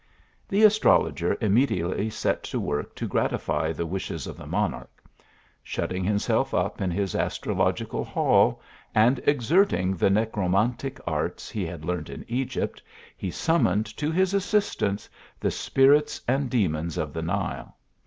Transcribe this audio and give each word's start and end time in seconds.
The 0.49 0.63
astrologer 0.63 1.37
immediately 1.41 2.09
set 2.09 2.41
to 2.45 2.59
work 2.59 2.95
to 2.95 3.07
gratify 3.07 3.71
the 3.71 3.85
wishes 3.85 4.25
of 4.25 4.35
the 4.35 4.47
monarch, 4.47 4.89
shutting 5.61 6.03
himself 6.03 6.55
up 6.55 6.81
in 6.81 6.89
his 6.89 7.13
astrological 7.13 8.03
hall, 8.03 8.59
and 8.95 9.21
exerting 9.27 9.95
the 9.95 10.09
necromantic 10.09 10.99
arts 11.05 11.51
he 11.51 11.67
had 11.67 11.85
learnt 11.85 12.09
in 12.09 12.25
Egypt, 12.27 12.81
he 13.15 13.29
summoned 13.29 13.85
to 13.97 14.11
his 14.11 14.33
as 14.33 14.43
sistance 14.43 15.07
the 15.39 15.49
siyirits 15.49 16.19
and 16.27 16.49
de 16.49 16.67
nons 16.67 16.97
of 16.97 17.13
the; 17.13 17.21
Nile. 17.21 17.77